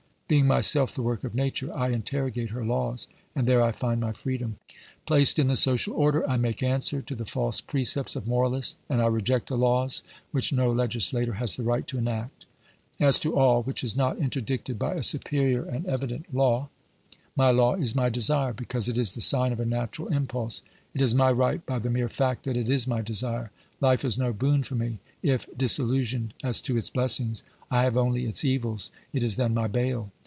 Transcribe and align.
Being 0.31 0.47
myself 0.47 0.95
the 0.95 1.01
work 1.01 1.25
of 1.25 1.35
Nature, 1.35 1.75
I 1.75 1.89
interrogate 1.89 2.51
her 2.51 2.63
laws, 2.63 3.09
and 3.35 3.45
there 3.45 3.61
I 3.61 3.73
find 3.73 3.99
my 3.99 4.13
freedom. 4.13 4.59
Placed 5.05 5.37
in 5.37 5.47
the 5.47 5.57
social 5.57 5.93
order, 5.93 6.25
I 6.25 6.37
make 6.37 6.63
answer 6.63 7.01
to 7.01 7.15
the 7.15 7.25
false 7.25 7.59
precepts 7.59 8.15
of 8.15 8.29
moralists, 8.29 8.77
and 8.87 9.01
I 9.01 9.07
reject 9.07 9.49
the 9.49 9.57
laws 9.57 10.03
which 10.31 10.53
no 10.53 10.71
legislator 10.71 11.33
has 11.33 11.57
the 11.57 11.63
right 11.65 11.85
to 11.87 11.97
enact. 11.97 12.45
As 12.97 13.19
to 13.19 13.37
all 13.37 13.61
which 13.63 13.83
is 13.83 13.97
not 13.97 14.19
interdicted 14.19 14.79
by 14.79 14.93
a 14.93 15.03
superior 15.03 15.65
and 15.65 15.85
evident 15.85 16.33
law, 16.33 16.69
my 17.35 17.49
law 17.51 17.75
is 17.75 17.93
my 17.93 18.07
desire, 18.07 18.53
because 18.53 18.87
it 18.87 18.97
is 18.97 19.15
the 19.15 19.19
sign 19.19 19.51
of 19.51 19.59
a 19.59 19.65
natural 19.65 20.07
impulse; 20.07 20.61
it 20.93 21.01
is 21.01 21.13
my 21.13 21.29
right 21.29 21.65
by 21.65 21.77
the 21.77 21.89
mere 21.89 22.07
fact 22.07 22.43
that 22.43 22.55
it 22.55 22.69
is 22.69 22.87
my 22.87 23.01
desire. 23.01 23.51
Life 23.81 24.05
is 24.05 24.17
no 24.17 24.31
boon 24.31 24.63
for 24.63 24.75
me 24.75 24.99
if, 25.21 25.45
disillusionised 25.57 26.31
as 26.41 26.61
to 26.61 26.77
its 26.77 26.89
blessings, 26.89 27.43
I 27.69 27.81
have 27.83 27.97
only 27.97 28.23
its 28.25 28.45
evils; 28.45 28.93
it 29.11 29.23
is 29.23 29.35
then 29.35 29.53
my 29.53 29.67
bale. 29.67 30.13